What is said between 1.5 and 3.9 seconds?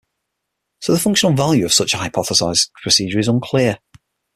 of such a hypothesized procedure is unclear.